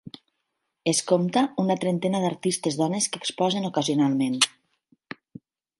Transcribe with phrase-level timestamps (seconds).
[0.91, 4.45] Es compta una trentena d'artistes dones que exposen ocasionalment.